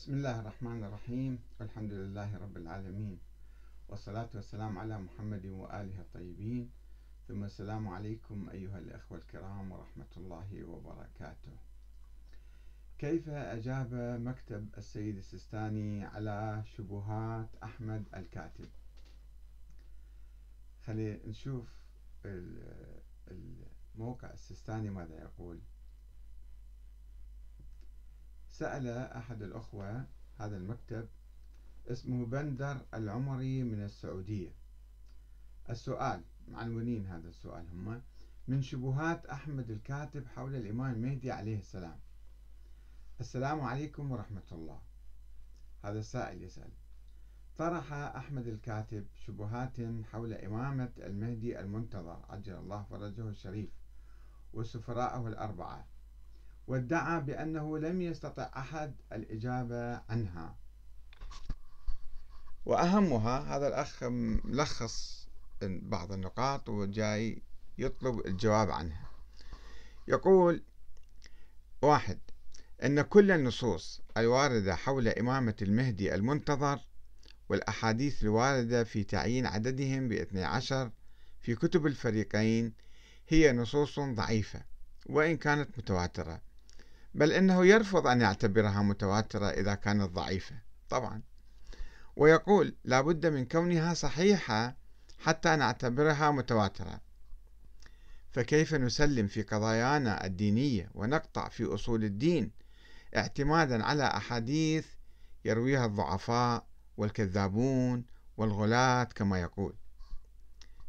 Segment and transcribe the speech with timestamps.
[0.00, 1.38] بسم الله الرحمن الرحيم.
[1.60, 3.18] والحمد لله رب العالمين.
[3.88, 6.70] والصلاة والسلام على محمد وآله الطيبين.
[7.28, 11.56] ثم السلام عليكم أيها الأخوة الكرام ورحمة الله وبركاته.
[12.98, 18.68] كيف أجاب مكتب السيد السيستاني على شبهات أحمد الكاتب؟
[20.86, 21.68] خلينا نشوف
[23.96, 25.60] الموقع السيستاني ماذا يقول.
[28.60, 30.06] سأل أحد الأخوة
[30.38, 31.08] هذا المكتب
[31.90, 34.54] اسمه بندر العمري من السعودية.
[35.70, 38.02] السؤال معنونين هذا السؤال هم
[38.48, 41.98] من شبهات أحمد الكاتب حول الإمام المهدي عليه السلام.
[43.20, 44.80] السلام عليكم ورحمة الله.
[45.84, 46.70] هذا السائل يسأل
[47.58, 53.70] طرح أحمد الكاتب شبهات حول إمامة المهدي المنتظر عجل الله فرجه الشريف
[54.52, 55.86] وسفراءه الأربعة.
[56.70, 60.56] وادعى بأنه لم يستطع أحد الإجابة عنها.
[62.66, 65.28] وأهمها هذا الأخ ملخص
[65.62, 67.42] بعض النقاط وجاي
[67.78, 69.10] يطلب الجواب عنها.
[70.08, 70.62] يقول
[71.82, 72.18] واحد
[72.84, 76.80] أن كل النصوص الواردة حول إمامة المهدي المنتظر
[77.48, 80.90] والأحاديث الواردة في تعيين عددهم باثني عشر
[81.40, 82.72] في كتب الفريقين
[83.28, 84.62] هي نصوص ضعيفة
[85.06, 86.49] وإن كانت متواترة.
[87.14, 90.56] بل إنه يرفض أن يعتبرها متواترة إذا كانت ضعيفة.
[90.88, 91.22] طبعا.
[92.16, 94.76] ويقول لا بد من كونها صحيحة
[95.18, 97.00] حتى نعتبرها متواترة.
[98.32, 102.50] فكيف نسلم في قضايانا الدينية ونقطع في أصول الدين
[103.16, 104.86] اعتمادا على أحاديث
[105.44, 106.66] يرويها الضعفاء
[106.96, 108.04] والكذابون
[108.36, 109.74] والغلاة كما يقول؟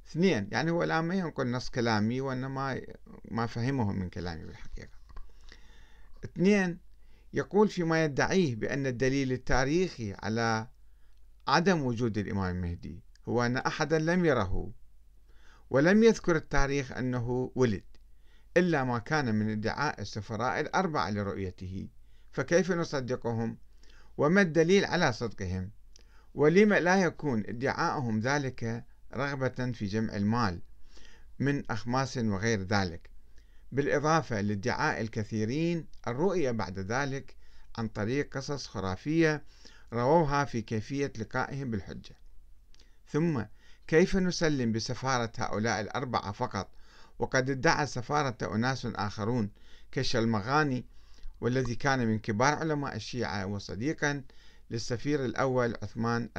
[0.07, 2.81] اثنين يعني هو الآن ما ينقل نص كلامي وإنما
[3.31, 5.00] ما فهمه من كلامي بالحقيقة.
[6.23, 6.79] اثنين
[7.33, 10.67] يقول فيما يدعيه بأن الدليل التاريخي على
[11.47, 14.71] عدم وجود الإمام المهدي هو أن أحدا لم يره
[15.69, 17.83] ولم يذكر التاريخ أنه ولد
[18.57, 21.87] إلا ما كان من ادعاء السفراء الأربعة لرؤيته
[22.31, 23.57] فكيف نصدقهم؟
[24.17, 25.71] وما الدليل على صدقهم؟
[26.33, 30.61] ولم لا يكون ادعاءهم ذلك رغبة في جمع المال
[31.39, 33.10] من أخماس وغير ذلك.
[33.71, 37.35] بالإضافة لادعاء الكثيرين الرؤية بعد ذلك
[37.77, 39.43] عن طريق قصص خرافية
[39.93, 42.15] رووها في كيفية لقائهم بالحجة.
[43.07, 43.43] ثم
[43.87, 46.69] كيف نسلم بسفارة هؤلاء الأربعة فقط؟
[47.19, 49.49] وقد ادعى السفارة أناس آخرون
[49.91, 50.85] كالشلمغاني
[51.41, 54.23] والذي كان من كبار علماء الشيعة وصديقا
[54.69, 56.29] للسفير الأول عثمان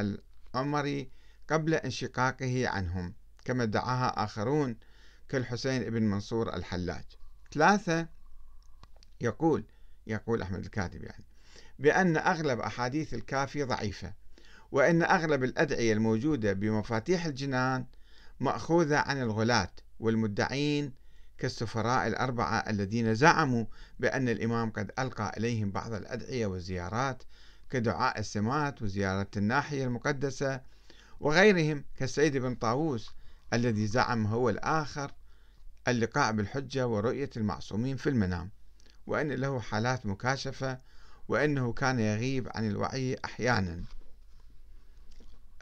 [0.54, 1.10] العمري
[1.48, 4.76] قبل انشقاقه عنهم كما ادعاها آخرون
[5.28, 7.04] كالحسين بن منصور الحلاج.
[7.52, 8.08] ثلاثة
[9.20, 9.64] يقول
[10.06, 11.24] يقول أحمد الكاتب يعني
[11.78, 14.12] بأن أغلب أحاديث الكافي ضعيفة
[14.72, 17.84] وأن أغلب الأدعية الموجودة بمفاتيح الجنان
[18.40, 20.92] مأخوذة عن الغلاة والمدعين
[21.38, 23.64] كالسفراء الأربعة الذين زعموا
[24.00, 27.22] بأن الإمام قد ألقى إليهم بعض الأدعية والزيارات
[27.70, 30.60] كدعاء السمات وزيارة الناحية المقدسة
[31.20, 33.10] وغيرهم كالسيد بن طاووس
[33.52, 35.12] الذي زعم هو الآخر
[35.88, 38.50] اللقاء بالحجة ورؤية المعصومين في المنام
[39.06, 40.78] وأن له حالات مكاشفة
[41.28, 43.84] وأنه كان يغيب عن الوعي أحيانا.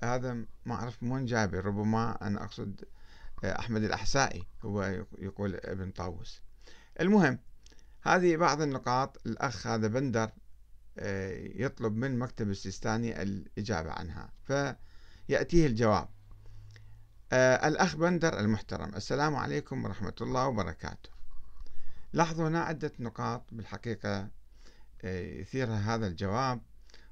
[0.03, 2.85] هذا ما أعرف من جابر ربما أنا أقصد
[3.45, 6.41] أحمد الأحسائي هو يقول ابن طاووس.
[7.01, 7.39] المهم
[8.03, 10.31] هذه بعض النقاط الأخ هذا بندر
[10.99, 16.09] آه، يطلب من مكتب السيستاني الإجابة عنها فيأتيه الجواب.
[17.33, 21.11] آه الأخ بندر المحترم السلام عليكم ورحمة الله وبركاته.
[22.13, 24.29] لاحظوا هنا عدة نقاط بالحقيقة
[25.05, 26.61] آه يثيرها هذا الجواب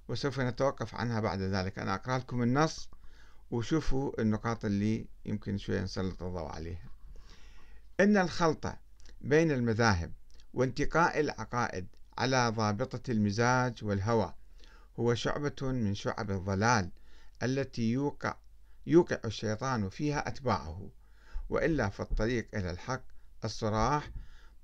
[0.08, 1.78] وسوف نتوقف عنها بعد ذلك.
[1.78, 2.88] أنا أقرأ لكم النص
[3.50, 6.90] وشوفوا النقاط اللي يمكن شوية نسلط الضوء عليها.
[8.00, 8.78] إن الخلطة
[9.20, 10.12] بين المذاهب
[10.54, 11.86] وانتقاء العقائد
[12.18, 14.34] على ضابطة المزاج والهوى
[15.00, 16.90] هو شعبة من شعب الضلال
[17.42, 18.36] التي يوقع
[18.88, 20.90] يوقع الشيطان فيها أتباعه
[21.48, 23.02] وإلا فالطريق إلى الحق
[23.44, 24.10] الصراح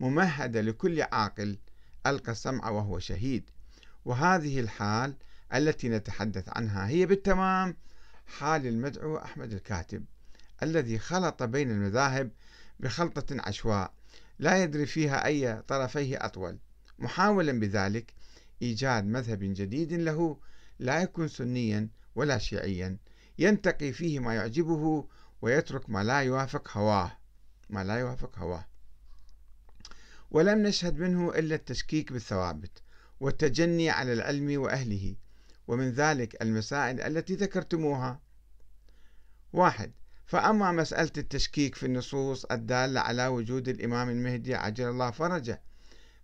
[0.01, 1.59] ممهدة لكل عاقل
[2.07, 3.51] ألقى السمع وهو شهيد.
[4.05, 5.17] وهذه الحال
[5.55, 7.77] التي نتحدث عنها هي بالتمام
[8.27, 10.05] حال المدعو أحمد الكاتب
[10.63, 12.31] الذي خلط بين المذاهب
[12.81, 13.93] بخلطة عشواء
[14.39, 16.59] لا يدري فيها أي طرفيه أطول.
[16.99, 18.15] محاولا بذلك
[18.63, 20.39] إيجاد مذهب جديد له
[20.79, 22.97] لا يكون سنيا ولا شيعيا
[23.39, 25.09] ينتقي فيه ما يعجبه
[25.43, 27.19] ويترك ما لا يوافق هواه
[27.71, 28.67] ما لا يوافق هواه.
[30.31, 32.83] ولم نشهد منه إلا التشكيك بالثوابت
[33.21, 35.17] والتجني على العلم وأهله
[35.69, 38.21] ومن ذلك المسائل التي ذكرتموها.
[39.53, 39.93] واحد
[40.27, 45.63] فأما مسألة التشكيك في النصوص الدالة على وجود الإمام المهدي عجل الله فرجه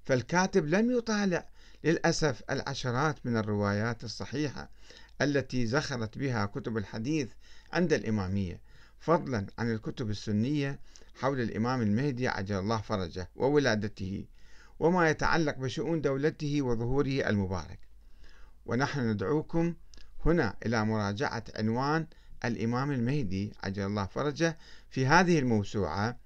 [0.04, 1.48] فالكاتب لم يطالع
[1.84, 4.70] للأسف العشرات من الروايات الصحيحة
[5.22, 7.28] التي زخرت بها كتب الحديث
[7.72, 8.60] عند الإمامية
[9.00, 10.78] فضلا عن الكتب السنية
[11.14, 14.24] حول الإمام المهدي عجل الله فرجه وولادته
[14.78, 17.78] وما يتعلق بشؤون دولته وظهوره المبارك.
[18.66, 19.74] ونحن ندعوكم
[20.26, 22.06] هنا إلى مراجعة عنوان
[22.44, 24.58] الإمام المهدي عجل الله فرجه
[24.90, 26.18] في هذه الموسوعة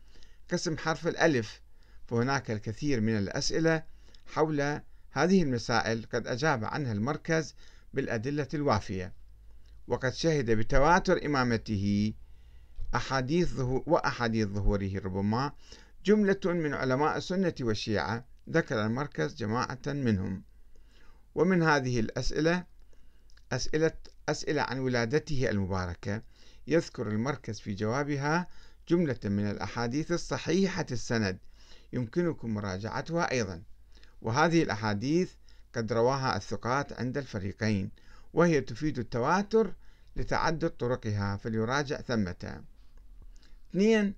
[0.51, 1.61] قسم حرف الألف
[2.07, 3.83] فهناك الكثير من الأسئلة
[4.27, 4.81] حول
[5.11, 7.55] هذه المسائل قد أجاب عنها المركز
[7.95, 9.13] بالأدلة الوافية.
[9.89, 12.15] وقد شهد بتواتر إمامته
[12.95, 15.53] أحاديث وأحاديث ظهوره ربما
[16.05, 18.25] جملة من علماء السنة والشيعة.
[18.51, 20.43] ذكر المركز جماعة منهم.
[21.35, 22.65] ومن هذه الأسئلة
[23.53, 23.93] أسئلة
[24.29, 26.23] أسئلة عن ولادته المباركة.
[26.67, 28.49] يذكر المركز في جوابها
[28.89, 31.39] جملة من الأحاديث الصحيحة السند.
[31.93, 33.63] يمكنكم مراجعتها أيضا.
[34.23, 35.33] وهذه الأحاديث
[35.75, 37.91] قد رواها الثقات عند الفريقين
[38.35, 39.75] وهي تفيد التواتر
[40.17, 42.63] لتعدد طرقها فليراجع ثمة
[43.71, 44.15] اثنين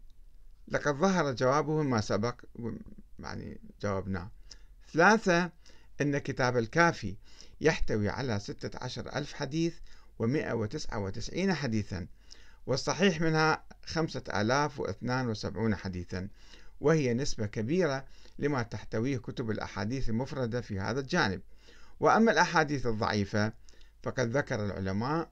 [0.68, 2.40] لقد ظهر جوابه ما سبق
[3.18, 4.30] يعني جاوبناه
[4.92, 5.50] ثلاثة
[6.00, 7.16] أن كتاب الكافي
[7.60, 9.74] يحتوي على ستة عشر ألف حديث
[10.18, 12.06] ومئة وتسعة وتسعين حديثا
[12.66, 16.28] والصحيح منها خمسة آلاف واثنان وسبعون حديثا
[16.80, 18.04] وهي نسبة كبيرة
[18.38, 21.42] لما تحتويه كتب الأحاديث المفردة في هذا الجانب.
[22.00, 23.52] وأما الأحاديث الضعيفة
[24.02, 25.30] فقد ذكر العلماء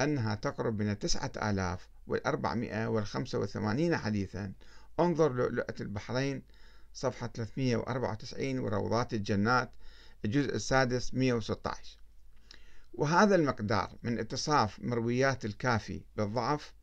[0.00, 4.52] أنها تقرب من تسعة آلاف والأربعمائة والخمسة وثمانين حديثا.
[5.00, 6.42] انظر لؤلؤة البحرين
[6.94, 9.70] صفحة 394 وروضات الجنات
[10.24, 11.98] الجزء السادس 116
[12.94, 16.74] وهذا المقدار من اتصاف مرويات الكافي بالضعف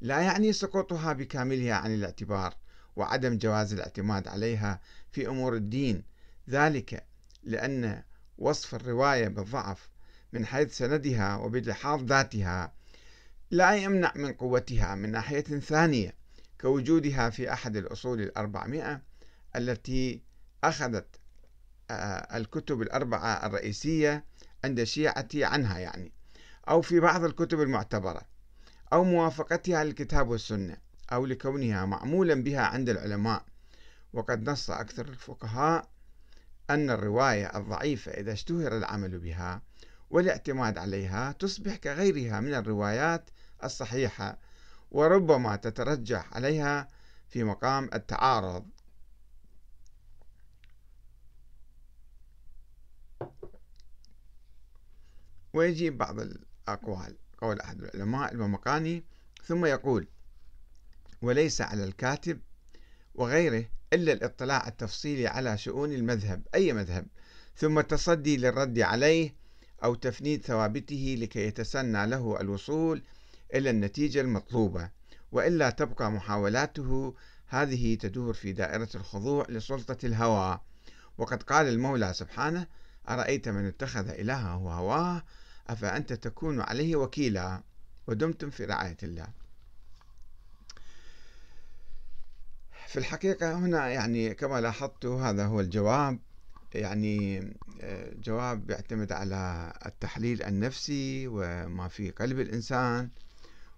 [0.00, 2.54] لا يعني سقوطها بكاملها عن الاعتبار.
[2.96, 4.80] وعدم جواز الاعتماد عليها
[5.12, 6.02] في أمور الدين.
[6.50, 7.06] ذلك
[7.42, 8.02] لأن
[8.38, 9.90] وصف الرواية بالضعف
[10.32, 12.72] من حيث سندها وبلحاظ ذاتها
[13.50, 16.14] لا يمنع من قوتها من ناحية ثانية
[16.60, 19.00] كوجودها في أحد الأصول الأربعمائة
[19.56, 20.22] التي
[20.64, 21.06] أخذت
[21.90, 24.24] آه، الكتب الأربعة الرئيسية
[24.64, 26.12] عند الشيعه عنها يعني
[26.68, 28.22] أو في بعض الكتب المعتبرة
[28.92, 30.76] أو موافقتها للكتاب والسنة.
[31.12, 33.44] أو لكونها معمولا بها عند العلماء.
[34.12, 35.88] وقد نص أكثر الفقهاء
[36.70, 39.62] أن الرواية الضعيفة إذا اشتهر العمل بها
[40.10, 43.30] والاعتماد عليها تصبح كغيرها من الروايات
[43.64, 44.38] الصحيحة
[44.90, 46.88] وربما تترجح عليها
[47.28, 48.66] في مقام التعارض.
[55.52, 57.16] ويجيب بعض الأقوال.
[57.38, 59.04] قول أحد العلماء الممقاني
[59.44, 60.08] ثم يقول
[61.22, 62.40] وليس على الكاتب
[63.14, 67.06] وغيره إلا الاطلاع التفصيلي على شؤون المذهب أي مذهب
[67.56, 69.34] ثم التصدي للرد عليه
[69.84, 73.02] أو تفنيد ثوابته لكي يتسنى له الوصول
[73.54, 74.90] إلى النتيجة المطلوبة.
[75.32, 77.14] وإلا تبقى محاولاته
[77.46, 80.60] هذه تدور في دائرة الخضوع لسلطة الهوى.
[81.18, 82.66] وقد قال المولى سبحانه
[83.08, 85.22] أرأيت من اتخذ إلهه هواه؟
[85.68, 87.62] أفأنت تكون عليه وكيلا؟
[88.06, 89.28] ودمتم في رعاية الله.
[92.96, 96.18] في الحقيقة هنا يعني كما لاحظت هذا هو الجواب.
[96.74, 97.38] يعني
[97.80, 103.10] آه، جواب يعتمد على التحليل النفسي وما في قلب الإنسان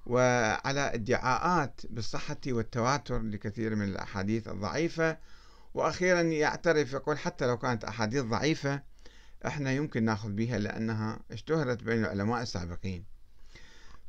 [0.06, 5.18] وعلى ادعاءات بالصحة والتواتر لكثير من الأحاديث الضعيفة.
[5.74, 8.82] وأخيرا يعترف يقول حتى لو كانت أحاديث ضعيفة
[9.46, 13.04] إحنا يمكن نأخذ بها لأنها اشتهرت بين العلماء السابقين.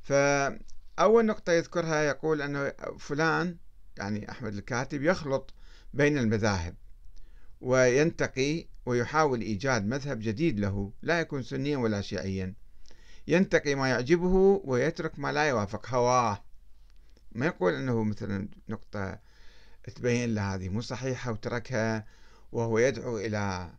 [0.04, 3.58] فأول نقطة يذكرها يقول أنه فلان
[4.00, 5.54] يعني أحمد الكاتب يخلط
[5.94, 6.76] بين المذاهب
[7.62, 12.54] وينتقي ويحاول إيجاد مذهب جديد له لا يكون سنيا ولا شيعيا.
[13.28, 16.44] ينتقي ما يعجبه ويترك ما لا يوافق هواه.
[17.32, 19.20] ما يقول أنه مثلا نقطة
[19.96, 22.06] تبين له هذه مو صحيحة وتركها
[22.52, 23.72] وهو يدعو إلى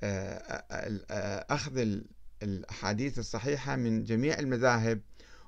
[0.00, 0.64] آه،
[1.10, 2.00] آه، أخذ
[2.42, 5.00] الأحاديث الصحيحة من جميع المذاهب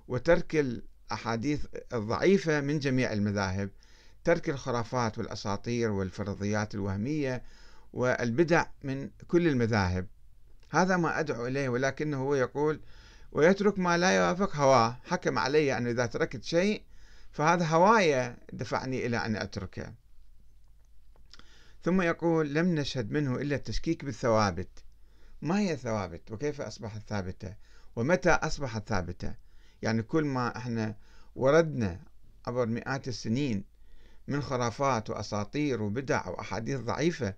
[0.08, 3.70] وترك الأحاديث الضعيفة من جميع المذاهب.
[4.26, 7.42] ترك الخرافات والأساطير والفرضيات الوهمية
[7.92, 10.06] والبدع من كل المذاهب.
[10.70, 12.80] هذا ما أدعو إليه ولكنه هو يقول
[13.32, 14.96] ويترك ما لا يوافق هواه.
[15.04, 16.82] حكم علي أن إذا تركت شيء
[17.32, 19.94] فهذا هواية دفعني إلى أن أتركه.
[21.82, 24.84] ثم يقول لم نشهد منه إلا التشكيك بالثوابت.
[25.42, 27.54] ما هي الثوابت؟ وكيف أصبحت ثابتة؟
[27.96, 29.34] ومتى أصبحت ثابتة؟
[29.82, 30.96] يعني كل ما إحنا
[31.36, 32.00] وردنا
[32.46, 33.75] عبر مئات السنين
[34.28, 37.34] من خرافات وأساطير وبدع وأحاديث ضعيفة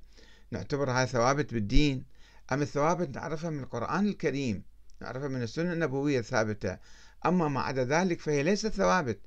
[0.51, 2.05] نعتبرها ثوابت بالدين.
[2.53, 4.63] أم الثوابت نعرفها من القرآن الكريم
[5.01, 6.79] نعرفها من السنة النبوية الثابتة.
[7.27, 9.21] أما ما عدا ذلك فهي ليست ثوابت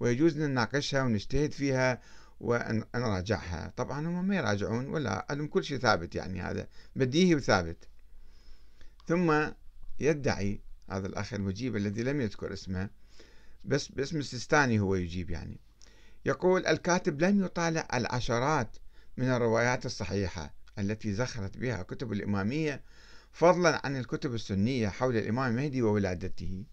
[0.00, 2.02] ويجوز نناقشها ونجتهد فيها
[2.40, 7.88] ونراجعها طبعا هم ما يراجعون ولا عندهم كل شيء ثابت يعني هذا بديهي وثابت.
[9.06, 9.50] ثم
[10.00, 10.60] يدعي
[10.90, 12.90] هذا الأخ المجيب الذي لم يذكر اسمه
[13.64, 15.60] بس باسم السيستاني هو يجيب يعني.
[16.24, 18.76] يقول الكاتب لم يطالع العشرات
[19.16, 22.82] من الروايات الصحيحة التي زخرت بها كتب الإمامية
[23.32, 26.64] فضلا عن الكتب السنية حول الإمام المهدي وولادته.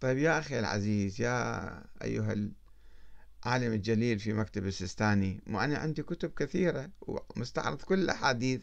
[0.00, 1.68] طيب يا أخي العزيز يا
[2.02, 8.62] أيها العالم الجليل في مكتب السيستاني وأنا عندي كتب كثيرة ومستعرض كل الأحاديث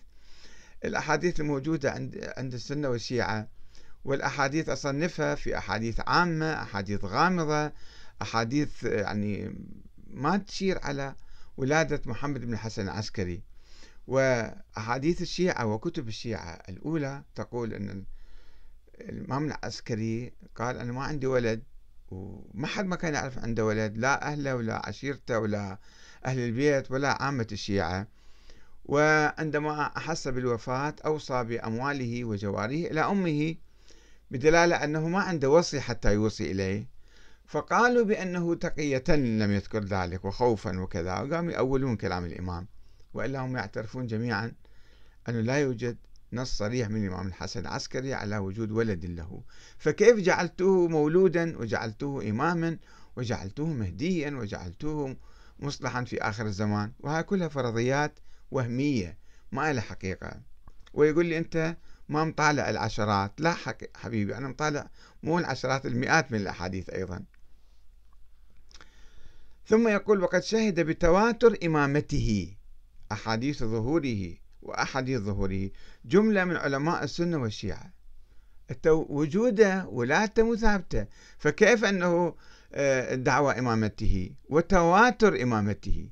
[0.86, 3.48] الأحاديث الموجودة عند عند السنة والشيعة
[4.05, 7.72] والأحاديث أصنفها في أحاديث عامة أحاديث غامضة
[8.22, 9.56] أحاديث يعني
[10.08, 11.16] ما تشير على
[11.58, 13.42] ولادة محمد بن الحسن العسكري.
[14.08, 18.04] وأحاديث الشيعة وكتب الشيعة الأولى تقول أن
[19.02, 21.64] الإمام العسكري قال أنا ما عندي ولد
[22.12, 25.78] وما حد ما كان يعرف عنده ولد لا أهله ولا عشيرته ولا
[26.26, 28.08] أهل البيت ولا عامة الشيعة.
[28.86, 33.56] وعندما أحس بالوفاة أوصى بأمواله وجواره إلى أمه
[34.32, 36.88] بدلالة أنه ما عنده وصي حتى يوصي إليه.
[37.50, 41.20] فقالوا بأنه تقية لم يذكر ذلك وخوفا وكذا.
[41.20, 42.68] وقاموا يأولون كلام الإمام
[43.13, 44.51] وإلا هم يعترفون جميعا
[45.29, 45.98] أنه لا يوجد
[46.34, 49.44] نص صريح من الإمام الحسن العسكري على وجود ولد له.
[49.77, 52.77] فكيف جعلته مولودا وجعلته إماما
[53.15, 55.15] وجعلته مهديا وجعلته
[55.60, 58.20] مصلحا في آخر الزمان؟ وهي كلها فرضيات
[58.51, 59.18] وهمية
[59.51, 60.41] ما لها حقيقة.
[60.94, 61.77] ويقول لي أنت
[62.10, 63.41] ما مطالع العشرات.
[63.41, 63.56] لا
[63.96, 64.89] حبيبي أنا مطالع
[65.24, 67.24] مو العشرات المئات من الأحاديث أيضا.
[69.70, 72.56] ثم يقول وقد شهد بتواتر إمامته
[73.12, 75.70] أحاديث ظهوره وأحاديث ظهوره
[76.06, 77.94] جملة من علماء السنة والشيعة.
[78.86, 81.08] وجوده ولادته مثابتة
[81.38, 82.36] فكيف أنه
[82.74, 86.10] آه، دعوى إمامته وتواتر إمامته؟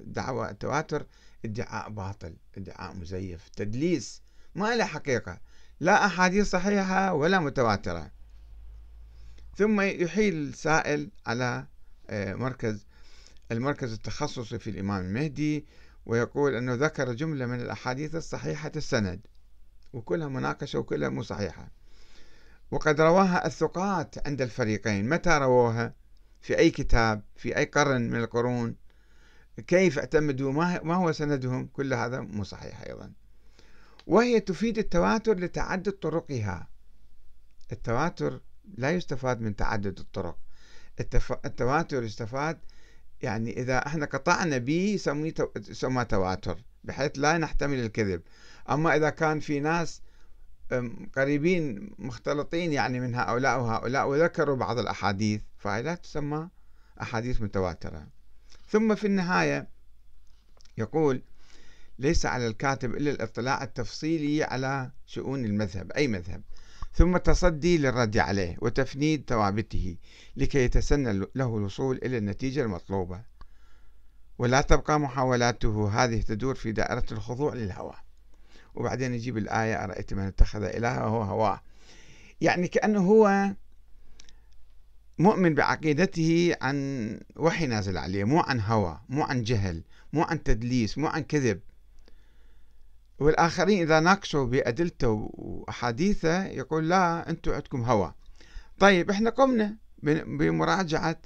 [0.00, 1.06] دعوى التواتر
[1.44, 4.22] ادعاء باطل ادعاء مزيف تدليس.
[4.54, 5.40] ما له حقيقة.
[5.80, 8.10] لا أحاديث صحيحة ولا متواترة.
[9.56, 11.66] ثم يحيل السائل على
[12.12, 12.86] مركز
[13.52, 15.66] المركز التخصصي في الإمام المهدي
[16.06, 19.20] ويقول أنه ذكر جملة من الأحاديث الصحيحة السند
[19.92, 21.70] وكلها مناقشة وكلها مو صحيحة.
[22.70, 25.08] وقد رواها الثقات عند الفريقين.
[25.08, 25.94] متى رووها؟
[26.40, 28.76] في أي كتاب؟ في أي قرن من القرون؟
[29.66, 33.12] كيف اعتمدوا؟ ما هو سندهم؟ كل هذا مو صحيح أيضا.
[34.06, 36.68] وهي تفيد التواتر لتعدد طرقها.
[37.72, 38.40] التواتر
[38.76, 40.38] لا يستفاد من تعدد الطرق.
[41.44, 42.58] التواتر يستفاد
[43.22, 45.00] يعني إذا إحنا قطعنا به
[45.56, 48.22] يسمى تواتر بحيث لا نحتمل الكذب.
[48.70, 50.02] أما إذا كان في ناس
[51.16, 56.48] قريبين مختلطين يعني من هؤلاء وهؤلاء وذكروا بعض الأحاديث فهي لا تسمى
[57.02, 58.06] أحاديث متواترة.
[58.68, 59.68] ثم في النهاية
[60.78, 61.22] يقول
[61.98, 65.92] ليس على الكاتب إلا الاطلاع التفصيلي على شؤون المذهب.
[65.92, 66.42] أي مذهب؟
[66.98, 69.96] ثم التصدي للرد عليه وتفنيد ثوابته
[70.36, 73.20] لكي يتسنى له الوصول إلى النتيجة المطلوبة.
[74.38, 77.94] ولا تبقى محاولاته هذه تدور في دائرة الخضوع للهوى.
[78.74, 81.60] وبعدين يجيب الآية أرأيت من اتخذ إلهه هو هواه.
[82.40, 83.54] يعني كأنه هو
[85.18, 90.98] مؤمن بعقيدته عن وحي نازل عليه مو عن هوى مو عن جهل مو عن تدليس
[90.98, 91.60] مو عن كذب.
[93.20, 98.14] والآخرين إذا ناقشوا بأدلته وأحاديثه يقول لا أنتم عندكم هوى.
[98.78, 101.18] طيب إحنا قمنا بمراجعة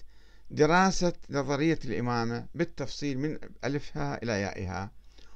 [0.50, 4.90] دراسة نظرية الإمامة بالتفصيل من ألفها إلى يائها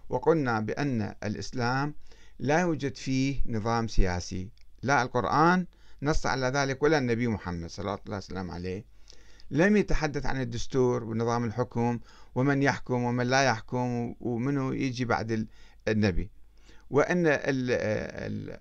[0.08, 1.94] وقلنا بأن الإسلام
[2.38, 4.48] لا يوجد فيه نظام سياسي.
[4.82, 5.66] لا القرآن
[6.02, 8.84] نص على ذلك ولا النبي محمد صلى الله عليه وسلم عليه.
[9.50, 12.00] لم يتحدث عن الدستور ونظام الحكم
[12.34, 15.46] ومن يحكم ومن لا يحكم ومنه يجي بعد
[15.88, 16.30] النبي.
[16.90, 17.24] وأن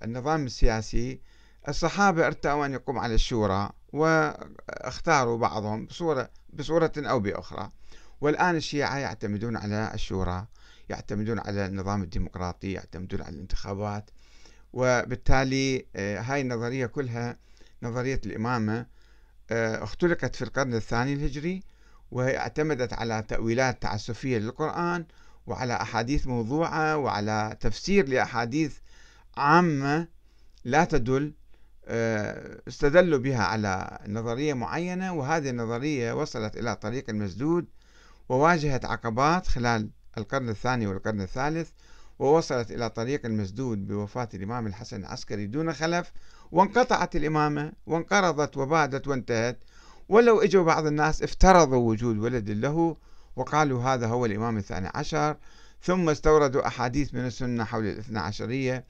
[0.03, 1.21] النظام السياسي
[1.67, 7.71] الصحابة ارتأوا أن يقوم على الشورى واختاروا بعضهم بصورة, بصورة أو بأخرى.
[8.21, 10.45] والآن الشيعة يعتمدون على الشورى
[10.89, 14.09] يعتمدون على النظام الديمقراطي يعتمدون على الانتخابات.
[14.73, 17.37] وبالتالي آه، هاي النظرية كلها
[17.83, 18.85] نظرية الإمامة
[19.51, 21.63] آه، اختلقت في القرن الثاني الهجري
[22.11, 25.05] وهي اعتمدت على تأويلات تعسفية للقرآن
[25.47, 28.77] وعلى أحاديث موضوعة وعلى تفسير لأحاديث
[29.37, 30.07] عامة
[30.63, 31.33] لا تدل
[31.87, 37.65] آه، استدلوا بها على نظرية معينة وهذه النظرية وصلت إلى طريق المسدود
[38.29, 41.69] وواجهت عقبات خلال القرن الثاني والقرن الثالث
[42.19, 46.11] ووصلت إلى طريق المسدود بوفاة الإمام الحسن العسكري دون خلف
[46.51, 49.63] وانقطعت الإمامة وانقرضت وبادت وانتهت.
[50.09, 52.97] ولو إجوا بعض الناس افترضوا وجود ولد له
[53.35, 55.37] وقالوا هذا هو الإمام الثاني عشر
[55.81, 58.85] ثم استوردوا أحاديث من السنة حول الاثنى عشرية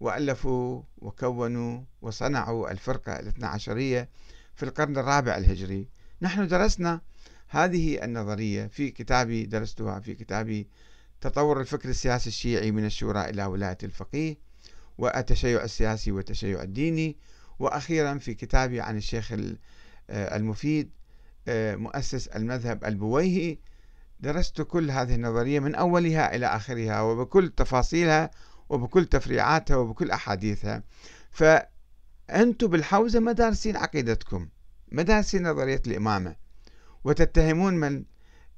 [0.00, 4.08] وألفوا وكونوا وصنعوا الفرقة الاثنى عشرية
[4.54, 5.88] في القرن الرابع الهجري.
[6.22, 7.00] نحن درسنا
[7.48, 10.68] هذه النظرية في كتابي درستها في كتابي
[11.20, 14.36] تطور الفكر السياسي الشيعي من الشورى إلى ولاية الفقيه
[14.98, 17.16] والتشيع السياسي والتشيع الديني.
[17.58, 19.34] وأخيرا في كتابي عن الشيخ
[20.10, 20.90] المفيد
[21.48, 23.58] مؤسس المذهب البويهي
[24.20, 28.30] درست كل هذه النظرية من أولها إلى آخرها وبكل تفاصيلها
[28.68, 30.82] وبكل تفريعاتها وبكل أحاديثها.
[31.30, 34.48] فأنتم بالحوزة ما دارسين عقيدتكم
[34.92, 36.36] ما دارسين نظرية الإمامة
[37.04, 38.04] وتتهمون من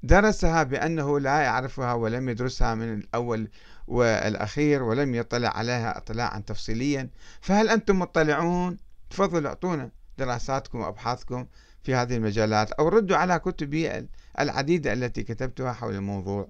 [0.03, 3.49] درسها بأنه لا يعرفها ولم يدرسها من الأول
[3.87, 7.09] والأخير ولم يطلع عليها اطلاعا تفصيليا.
[7.41, 8.77] فهل أنتم مطلعون؟
[9.09, 11.45] تفضلوا أعطونا دراساتكم وأبحاثكم
[11.83, 14.07] في هذه المجالات أو ردوا على كتبي
[14.39, 16.49] العديدة التي كتبتها حول الموضوع.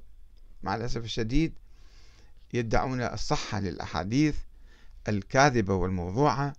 [0.64, 1.54] مع الأسف الشديد
[2.54, 4.36] يدعون الصحة للأحاديث
[5.08, 6.54] الكاذبة والموضوعة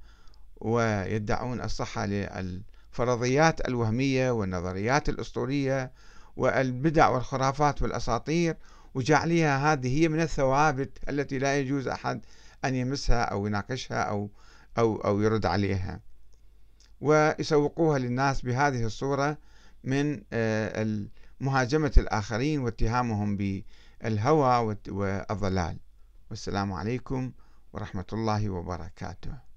[0.57, 5.93] ويدعون الصحة للفرضيات الوهمية والنظريات الأسطورية
[6.37, 8.57] والبدع والخرافات والأساطير.
[8.95, 12.21] وجعلها هذه هي من الثوابت التي لا يجوز أحد
[12.65, 14.31] أن يمسها أو يناقشها أو
[14.79, 16.01] أو أو يرد عليها.
[17.01, 19.39] ويسوقوها للناس بهذه الصورة
[19.85, 20.83] من آه،
[21.41, 25.79] مهاجمة الآخرين واتهامهم بالهوى والضلال.
[26.31, 27.33] والسلام عليكم
[27.73, 29.50] ورحمة الله وبركاته.